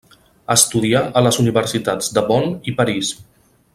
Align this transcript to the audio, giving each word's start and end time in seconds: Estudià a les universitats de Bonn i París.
Estudià 0.53 1.01
a 1.21 1.23
les 1.27 1.39
universitats 1.43 2.09
de 2.19 2.25
Bonn 2.31 2.57
i 2.73 2.75
París. 2.81 3.13